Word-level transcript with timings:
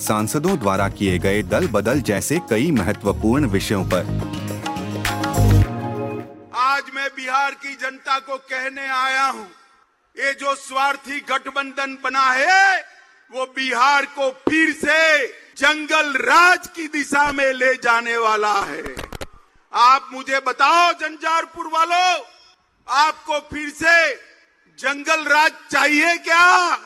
सांसदों 0.00 0.58
द्वारा 0.58 0.88
किए 0.88 1.18
गए 1.18 1.42
दल 1.44 1.66
बदल 1.68 2.00
जैसे 2.00 2.38
कई 2.50 2.70
महत्वपूर्ण 2.70 3.46
विषयों 3.48 3.84
पर। 3.84 4.06
आज 6.56 6.90
मैं 6.94 7.08
बिहार 7.16 7.54
की 7.54 7.74
जनता 7.74 8.18
को 8.18 8.36
कहने 8.36 8.86
आया 8.88 9.24
हूँ, 9.24 9.46
ये 10.16 10.32
जो 10.34 10.54
स्वार्थी 10.56 11.20
गठबंधन 11.28 11.96
बना 12.04 12.30
है, 12.32 12.80
वो 13.32 13.44
बिहार 13.56 14.04
को 14.14 14.30
फिर 14.48 14.72
से 14.74 15.26
जंगल 15.58 16.12
राज 16.22 16.66
की 16.66 16.86
दिशा 16.88 17.30
में 17.32 17.52
ले 17.52 17.74
जाने 17.76 18.16
वाला 18.16 18.54
है। 18.62 18.82
आप 19.72 20.08
मुझे 20.12 20.40
बताओ, 20.46 20.92
जंजारपुर 20.92 21.66
वालों, 21.68 22.18
आपको 22.88 23.38
फिर 23.50 23.68
से 23.72 24.14
जंगल 24.78 25.24
राज 25.26 25.50
चाहिए 25.70 26.16
क्या? 26.18 26.78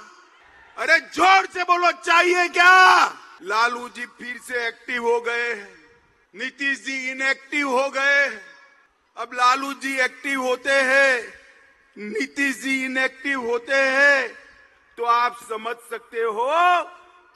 अरे 0.76 0.98
ज़ोर 1.14 1.46
से 1.46 1.62
बोलो, 1.64 1.90
चाहिए 2.04 2.48
क्या? 2.48 3.06
लालू 3.42 3.88
जी 3.88 4.06
फिर 4.18 4.38
से 4.38 4.66
एक्टिव 4.66 5.04
हो 5.04 5.20
गए 5.20 5.54
नीतीश 6.34 6.78
जी 6.84 7.10
इनएक्टिव 7.10 7.68
हो 7.70 7.88
गए 7.90 8.26
अब 9.16 9.30
लालू 9.34 9.72
जी 9.74 9.94
एक्टिव 10.00 10.42
होते 10.42 10.72
हैं। 10.72 11.16
नीतीश 11.96 12.56
जी 12.56 12.84
इनएक्टिव 12.84 13.40
होते 13.40 13.74
हैं। 13.74 14.28
तो 14.98 15.04
आप 15.04 15.36
समझ 15.48 15.74
सकते 15.90 16.20
हो 16.20 16.48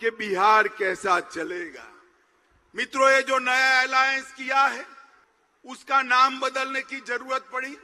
कि 0.01 0.11
बिहार 0.11 0.69
कैसा 0.69 1.19
चलेगा। 1.21 1.85
मित्रों, 2.75 3.11
ये 3.11 3.23
जो 3.23 3.39
नया 3.39 3.81
अलायंस 3.83 4.33
किया 4.33 4.63
है, 4.63 4.87
उसका 5.65 6.01
नाम 6.03 6.41
बदलने 6.41 6.81
की 6.83 7.01
ज़रूरत 7.01 7.49
पड़ी। 7.53 7.77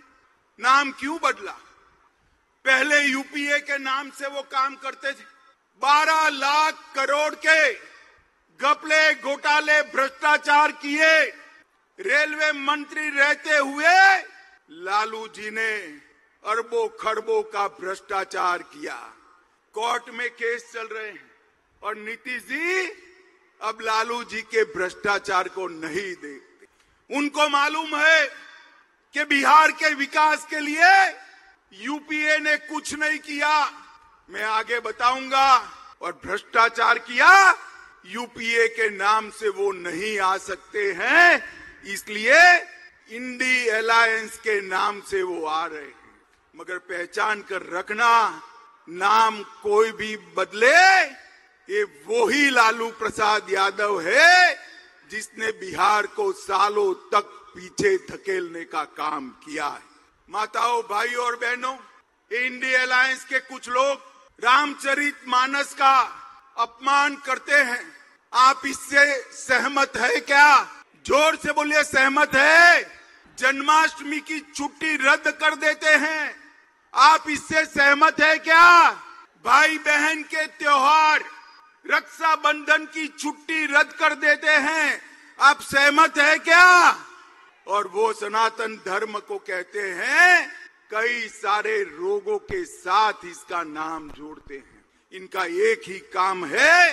नाम 0.58 0.92
क्यों 0.92 1.18
बदला? 1.22 1.52
पहले 2.64 3.00
यूपीए 3.02 3.58
के 3.60 3.78
नाम 3.78 4.10
से 4.10 4.26
वो 4.26 4.42
काम 4.42 4.74
करते 4.76 5.12
थे। 5.12 5.30
बारह 5.80 6.28
लाख 6.28 6.74
करोड़ 6.94 7.34
के 7.36 7.72
गपले 8.60 9.14
घोटाले 9.14 9.80
भ्रष्टाचार 9.92 10.72
किए 10.82 11.14
रेलवे 11.98 12.50
मंत्री 12.52 13.08
रहते 13.08 13.56
हुए 13.56 13.94
लालू 14.84 15.26
जी 15.28 15.50
ने 15.50 15.72
अरबों 16.44 16.86
खरबों 17.00 17.42
का 17.42 17.66
भ्रष्टाचार 17.80 18.62
किया। 18.64 18.94
कोर्ट 19.74 20.08
में 20.10 20.28
केस 20.30 20.70
चल 20.72 20.86
रहे 20.86 21.06
हैं 21.06 21.30
और 21.82 21.96
नीतीश 21.96 22.42
जी 22.42 22.86
अब 23.60 23.78
लालू 23.80 24.22
जी 24.24 24.40
के 24.44 24.64
भ्रष्टाचार 24.74 25.48
को 25.48 25.66
नहीं 25.68 26.14
देखते। 26.14 26.66
उनको 27.10 27.48
मालूम 27.48 27.96
है 27.96 28.26
कि 29.14 29.24
बिहार 29.24 29.72
के 29.72 29.94
विकास 29.94 30.46
के 30.50 30.60
लिए 30.60 30.94
यूपीए 31.72 32.38
ने 32.38 32.56
कुछ 32.56 32.94
नहीं 32.94 33.18
किया। 33.18 33.54
मैं 34.30 34.44
आगे 34.44 34.80
बताऊँगा। 34.80 35.78
और 36.02 36.20
भ्रष्टाचार 36.26 36.98
किया 36.98 37.58
यूपीए 38.06 38.68
के 38.68 38.90
नाम 38.90 39.30
से 39.30 39.48
वो 39.48 39.72
नहीं 39.72 40.18
आ 40.18 40.36
सकते 40.36 40.92
हैं। 40.92 41.44
इसलिए 41.84 42.56
इंडी 43.10 43.68
अलायंस 43.68 44.38
के 44.38 44.60
नाम 44.60 45.00
से 45.00 45.22
वो 45.22 45.46
आ 45.46 45.66
रहे 45.66 45.82
हैं। 45.82 45.94
मगर 46.56 46.78
पहचान 46.78 47.42
कर 47.42 47.62
रखना, 47.62 48.42
नाम 48.88 49.42
कोई 49.42 49.92
भी 49.92 50.16
बदले, 50.16 51.02
ये 51.68 51.82
वो 51.82 52.26
ही 52.26 52.50
लालू 52.50 52.90
प्रसाद 52.90 53.46
यादव 53.50 54.00
है, 54.00 54.58
जिसने 55.10 55.52
बिहार 55.52 56.06
को 56.06 56.32
सालों 56.32 56.94
तक 56.94 57.52
पीछे 57.54 57.96
धकेलने 57.96 58.64
का 58.64 58.84
काम 58.84 59.28
किया 59.28 59.66
है। 59.66 59.82
माताओं, 60.30 60.82
भाइयों 60.82 61.24
और 61.24 61.36
बहनों 61.36 61.76
इंडी 62.32 62.72
अलायंस 62.72 63.24
के 63.24 63.38
कुछ 63.38 63.68
लोग 63.68 64.11
रामचरित 64.42 65.18
मानस 65.28 65.72
का 65.74 65.96
अपमान 66.58 67.14
करते 67.16 67.54
हैं। 67.54 67.82
आप 68.32 68.62
इससे 68.66 69.04
सहमत 69.32 69.92
है 69.96 70.20
क्या? 70.20 70.62
ज़ोर 71.06 71.36
से 71.36 71.52
बोलिए, 71.52 71.82
सहमत 71.82 72.34
है। 72.34 72.82
जन्माष्टमी 73.38 74.18
की 74.20 74.38
छुट्टी 74.54 74.96
रद्द 74.96 75.30
कर 75.40 75.54
देते 75.54 75.94
हैं। 75.96 76.34
आप 76.94 77.28
इससे 77.30 77.64
सहमत 77.64 78.20
है 78.20 78.38
क्या? 78.38 78.90
भाई 79.44 79.78
बहन 79.78 80.22
के 80.22 80.46
त्योहार, 80.46 81.24
रक्षाबंधन 81.90 82.84
की 82.84 83.06
छुट्टी 83.08 83.64
रद्द 83.66 83.92
कर 83.92 84.14
देते 84.14 84.50
हैं। 84.50 85.02
आप 85.40 85.60
सहमत 85.60 86.18
है 86.18 86.38
क्या? 86.38 86.96
और 87.66 87.86
वो 87.86 88.12
सनातन 88.12 88.76
धर्म 88.86 89.18
को 89.18 89.38
कहते 89.38 89.90
हैं 89.90 90.61
कई 90.92 91.28
सारे 91.28 91.82
रोगों 91.82 92.38
के 92.40 92.64
साथ 92.64 93.24
इसका 93.24 93.62
नाम 93.62 94.08
जोड़ते 94.10 94.54
हैं। 94.54 94.84
इनका 95.12 95.44
एक 95.44 95.82
ही 95.88 95.98
काम 96.12 96.44
है 96.46 96.92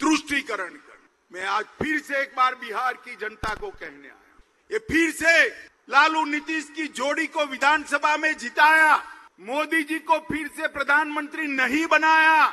तुष्टिकरण 0.00 0.68
कर 0.68 0.98
मैं 1.30 1.44
आज 1.46 1.64
फिर 1.80 1.98
से 2.00 2.20
एक 2.20 2.34
बार 2.36 2.54
बिहार 2.54 2.94
की 3.04 3.16
जनता 3.16 3.54
को 3.54 3.70
कहने 3.70 4.08
आया 4.08 4.70
ये 4.70 4.78
फिर 4.88 5.10
से 5.12 5.48
लालू 5.88 6.24
नीतीश 6.24 6.68
की 6.76 6.86
जोड़ी 6.90 7.26
को 7.26 7.44
विधानसभा 7.46 8.16
में 8.16 8.36
जिताया, 8.36 8.94
मोदी 9.40 9.82
जी 9.82 9.98
को 10.00 10.18
फिर 10.22 10.48
से 10.56 10.68
प्रधानमंत्री 10.68 11.46
नहीं 11.48 11.86
बनाया। 11.86 12.46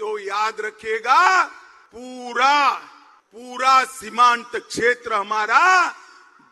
तो 0.00 0.18
याद 0.18 0.60
रखिएगा, 0.60 1.44
पूरा 1.94 2.70
पूरा 3.34 3.82
सीमांत 3.84 4.56
क्षेत्र 4.56 5.14
हमारा 5.14 5.64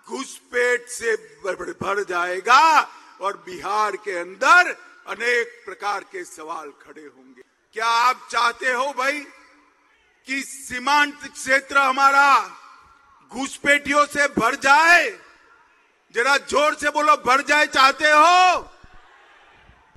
घुसपैठ 0.08 0.88
से 0.90 1.14
भर 1.46 2.04
जाएगा। 2.08 2.80
और 3.20 3.36
बिहार 3.46 3.96
के 3.96 4.18
अंदर 4.18 4.70
अनेक 5.08 5.62
प्रकार 5.64 6.00
के 6.00 6.24
सवाल 6.24 6.70
खड़े 6.70 7.02
होंगे। 7.02 7.42
क्या 7.72 7.86
आप 7.86 8.28
चाहते 8.30 8.72
हो 8.72 8.92
भाई 8.92 9.20
कि 10.26 10.42
सीमांत 10.42 11.32
क्षेत्र 11.32 11.78
हमारा 11.78 12.58
घुसपैठियों 13.32 14.06
से 14.06 14.26
भर 14.28 14.54
जाए? 14.54 15.08
जरा 16.14 16.36
ज़ोर 16.36 16.74
से 16.74 16.90
बोलो, 16.90 17.16
भर 17.16 17.42
जाए 17.42 17.66
चाहते 17.66 18.04
हो? 18.04 18.68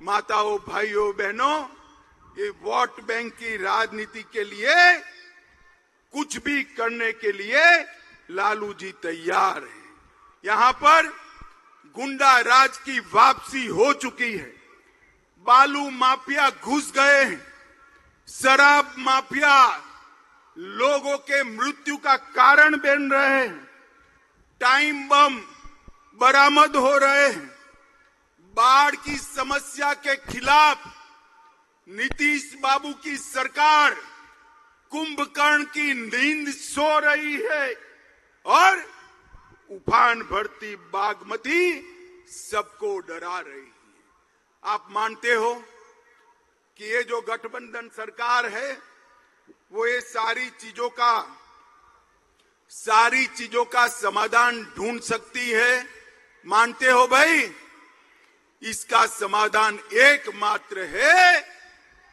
माताओं, 0.02 0.58
भाइयों, 0.58 1.12
बहनों, 1.16 1.62
ये 2.38 2.48
वोट 2.62 3.00
बैंक 3.00 3.32
की 3.32 3.56
राजनीति 3.56 4.22
के 4.22 4.44
लिए, 4.44 4.98
कुछ 6.12 6.36
भी 6.36 6.62
करने 6.62 7.12
के 7.12 7.32
लिए 7.32 7.64
लालू 8.30 8.72
जी 8.74 8.92
तैयार 8.92 9.62
हैं। 9.62 9.84
यहाँ 10.44 10.72
पर 10.72 11.21
गुंडा 11.96 12.38
राज 12.40 12.76
की 12.76 12.98
वापसी 13.00 13.66
हो 13.66 13.92
चुकी 13.92 14.32
है। 14.32 14.52
बालू 15.46 15.90
माफिया 15.90 16.50
घुस 16.50 16.92
गए 16.92 17.24
हैं। 17.24 17.40
शराब 18.28 18.94
माफिया 18.98 19.56
लोगों 20.58 21.16
के 21.18 21.42
मृत्यु 21.42 21.96
का 21.96 22.16
कारण 22.16 22.76
बन 22.76 23.10
रहे 23.12 23.40
हैं। 23.40 23.68
टाइम 24.60 25.08
बम 25.08 25.36
बरामद 26.20 26.76
हो 26.76 26.96
रहे 26.98 27.26
हैं। 27.28 27.46
बाढ़ 28.56 28.94
की 28.94 29.16
समस्या 29.16 29.92
के 29.94 30.16
खिलाफ 30.16 30.86
नीतीश 31.88 32.56
बाबू 32.62 32.92
की 32.92 33.16
सरकार 33.16 33.94
कुंभकर्ण 34.92 35.64
की 35.64 35.94
नींद 35.94 36.48
सो 36.54 36.98
रही 36.98 37.34
है 37.42 37.74
और 38.46 38.84
उफान 39.72 40.22
भरती 40.22 40.74
बागमती 40.76 41.60
सबको 42.28 42.98
डरा 42.98 43.38
रही 43.40 43.60
है। 43.60 43.70
आप 44.62 44.86
मानते 44.90 45.32
हो 45.32 45.54
कि 46.76 46.84
ये 46.84 47.02
जो 47.02 47.20
गठबंधन 47.20 47.88
सरकार 47.96 48.46
है, 48.46 48.72
वो 49.72 49.86
ये 49.86 50.00
सारी 50.00 50.48
चीज़ों 50.50 50.88
का, 50.90 51.14
सारी 52.70 53.26
चीज़ों 53.26 53.64
का 53.64 53.86
समाधान 53.88 54.62
ढूंढ 54.76 55.00
सकती 55.00 55.50
है? 55.50 55.86
मानते 56.46 56.90
हो 56.90 57.06
भाई? 57.06 57.50
इसका 58.62 59.06
समाधान 59.06 59.78
एकमात्र 59.92 60.82
है 60.82 61.40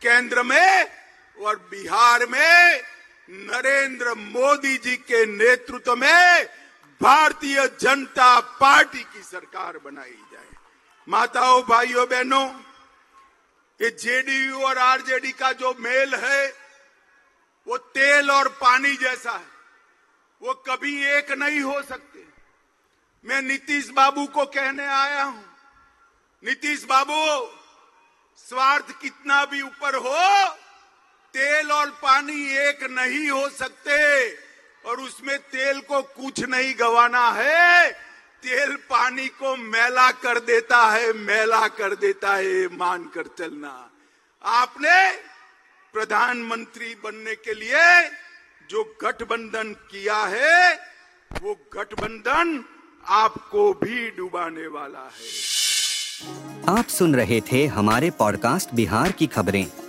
केंद्र 0.02 0.44
में 0.44 0.92
और 1.38 1.56
बिहार 1.72 2.26
में 2.26 2.82
नरेंद्र 3.30 4.14
मोदी 4.14 4.78
जी 4.78 4.96
के 4.98 5.26
नेतृत्व 5.26 5.96
में 5.96 6.50
भारतीय 7.02 7.68
जनता 7.82 8.40
पार्टी 8.40 9.00
की 9.00 9.24
सरकार 9.24 9.78
बनाई 9.78 10.24
जाए। 10.34 10.48
माताओं, 11.10 11.64
भाइयों, 11.64 12.10
बहनों, 12.10 12.50
ये 13.82 13.90
जेडीयू 13.90 14.62
और 14.62 14.78
आरजेडी 14.78 15.32
का 15.32 15.52
जो 15.52 15.76
मेल 15.80 16.16
है, 16.16 16.54
वो 17.68 17.78
तेल 17.78 18.32
और 18.32 18.48
पानी 18.48 18.96
जैसा 18.96 19.32
है। 19.32 19.48
वो 20.42 20.54
कभी 20.54 21.06
एक 21.06 21.32
नहीं 21.32 21.62
हो 21.62 21.82
सकते। 21.82 22.26
मैं 23.26 23.42
नीतीश 23.42 23.90
बाबू 23.90 24.26
को 24.26 24.46
कहने 24.46 24.86
आया 24.86 25.24
हूँ। 25.24 25.58
नीतीश 26.44 26.84
बाबू, 26.84 27.52
स्वार्थ 28.38 29.02
कितना 29.02 29.46
भी 29.46 29.62
ऊपर 29.62 29.96
हो, 29.96 30.50
तेल 31.34 31.72
और 31.72 31.90
पानी 31.90 32.70
एक 32.70 32.84
नहीं 32.84 33.30
हो 33.30 33.50
सकते। 33.50 34.30
और 34.86 35.02
उसमें 35.02 35.38
तेल 35.40 35.80
को 35.80 36.02
कुछ 36.02 36.40
नहीं 36.40 36.74
गवाना 36.80 37.30
है। 37.32 37.92
तेल 38.44 38.76
पानी 38.76 39.28
को 39.28 39.56
मैला 39.56 40.12
कर 40.12 40.40
देता 40.40 40.78
है, 40.92 41.14
मैला 41.14 41.68
कर 41.68 41.96
देता 41.96 42.34
है 42.34 42.68
मान 42.68 43.04
कर 43.04 43.24
चलना। 43.40 43.92
आपने 44.44 45.12
प्रधानमंत्री 45.94 46.96
बनने 47.04 47.36
के 47.36 47.54
लिए 47.54 48.10
जो 48.70 48.84
गठबंधन 49.02 49.74
किया 49.92 50.18
है, 50.26 50.74
वो 51.42 51.54
गठबंधन 51.74 52.64
आपको 53.08 53.74
भी 53.74 54.10
डुबाने 54.10 54.68
वाला 54.68 55.00
है। 55.00 56.78
आप 56.78 56.88
सुन 56.88 57.16
रहे 57.16 57.42
थे 57.42 57.66
हमारे 57.66 58.10
पॉडकास्ट 58.12 58.74
बिहार 58.74 59.12
की 59.12 59.28
खबरें। 59.28 59.89